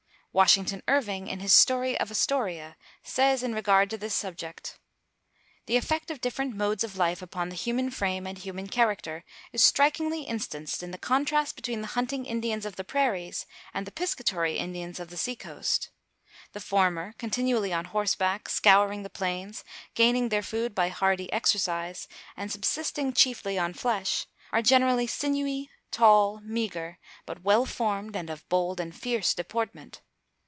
Washington 0.33 0.81
Irving, 0.87 1.27
in 1.27 1.41
his 1.41 1.53
story 1.53 1.99
of 1.99 2.09
"Astoria," 2.09 2.77
says 3.03 3.43
in 3.43 3.53
regard 3.53 3.89
to 3.89 3.97
this 3.97 4.15
subject: 4.15 4.79
"The 5.65 5.75
effect 5.75 6.09
of 6.09 6.21
different 6.21 6.55
modes 6.55 6.85
of 6.85 6.95
life 6.95 7.21
upon 7.21 7.49
the 7.49 7.55
human 7.57 7.91
frame 7.91 8.25
and 8.25 8.37
human 8.37 8.67
character 8.69 9.25
is 9.51 9.61
strikingly 9.61 10.23
instanced 10.25 10.81
in 10.83 10.91
the 10.91 10.97
contrast 10.97 11.57
between 11.57 11.81
the 11.81 11.87
hunting 11.99 12.25
Indians 12.25 12.65
of 12.65 12.77
the 12.77 12.85
prairies 12.85 13.45
and 13.73 13.85
the 13.85 13.91
piscatory 13.91 14.55
Indians 14.55 15.01
of 15.01 15.09
the 15.09 15.17
sea 15.17 15.35
coast. 15.35 15.89
The 16.53 16.61
former, 16.61 17.13
continually 17.17 17.73
on 17.73 17.83
horseback, 17.91 18.47
scouring 18.47 19.03
the 19.03 19.09
plains, 19.09 19.65
gaining 19.95 20.29
their 20.29 20.41
food 20.43 20.73
by 20.73 20.87
hardy 20.87 21.29
exercise, 21.33 22.07
and 22.37 22.49
subsisting 22.49 23.11
chiefly 23.11 23.59
on 23.59 23.73
flesh, 23.73 24.27
are 24.53 24.61
generally 24.61 25.07
sinewy, 25.07 25.69
tall, 25.91 26.39
meagre, 26.41 26.99
but 27.25 27.43
well 27.43 27.65
formed 27.65 28.15
and 28.15 28.29
of 28.29 28.47
bold 28.47 28.79
and 28.79 28.95
fierce 28.95 29.33
deportment. 29.33 29.99